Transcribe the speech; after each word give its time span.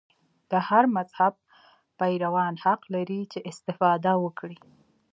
د 0.51 0.53
هر 0.67 0.83
مذهب 0.95 1.33
پیروان 1.99 2.53
حق 2.63 2.81
لري 2.93 3.21
چې 3.31 3.39
استفاده 3.51 4.13
وکړي. 4.23 4.59